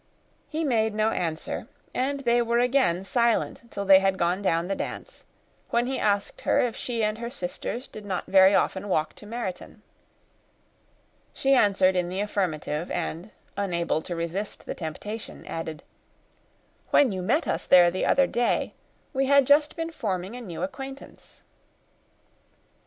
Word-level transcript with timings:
He 0.49 0.63
made 0.63 0.95
no 0.95 1.11
answer; 1.11 1.67
and 1.93 2.21
they 2.21 2.41
were 2.41 2.57
again 2.57 3.03
silent 3.03 3.69
till 3.69 3.85
they 3.85 3.99
had 3.99 4.17
gone 4.17 4.41
down 4.41 4.67
the 4.67 4.73
dance, 4.73 5.25
when 5.69 5.85
he 5.85 5.99
asked 5.99 6.41
her 6.41 6.59
if 6.59 6.75
she 6.75 7.03
and 7.03 7.19
her 7.19 7.29
sisters 7.29 7.87
did 7.87 8.03
not 8.03 8.25
very 8.25 8.55
often 8.55 8.89
walk 8.89 9.13
to 9.13 9.27
Meryton. 9.27 9.83
She 11.35 11.53
answered 11.53 11.95
in 11.95 12.09
the 12.09 12.19
affirmative; 12.19 12.89
and, 12.89 13.29
unable 13.55 14.01
to 14.01 14.15
resist 14.15 14.65
the 14.65 14.73
temptation, 14.73 15.45
added, 15.45 15.83
"When 16.89 17.11
you 17.11 17.21
met 17.21 17.47
us 17.47 17.67
there 17.67 17.91
the 17.91 18.07
other 18.07 18.25
day, 18.25 18.73
we 19.13 19.27
had 19.27 19.45
just 19.45 19.75
been 19.75 19.91
forming 19.91 20.35
a 20.35 20.41
new 20.41 20.63
acquaintance." 20.63 21.43